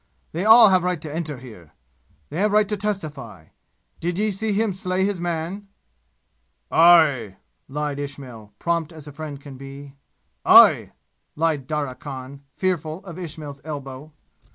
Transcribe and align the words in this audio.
"They 0.31 0.45
all 0.45 0.69
have 0.69 0.81
right 0.83 0.99
to 0.99 1.13
enter 1.13 1.37
here. 1.37 1.73
They 2.31 2.39
have 2.39 2.51
right 2.51 2.67
to 2.67 2.75
testify. 2.75 3.49
Did 3.99 4.17
ye 4.17 4.31
see 4.31 4.51
him 4.51 4.73
slay 4.73 5.05
his 5.05 5.19
man?" 5.19 5.67
"Aye!" 6.71 7.37
lied 7.67 7.99
Ismail, 7.99 8.51
prompt 8.57 8.91
as 8.91 9.07
friend 9.09 9.39
can 9.39 9.57
be. 9.57 9.93
"Aye!" 10.43 10.93
lied 11.35 11.67
Darya 11.67 11.93
Khan, 11.93 12.41
fearful 12.55 13.05
of 13.05 13.19
Ismail's 13.19 13.61
elbow. 13.63 14.11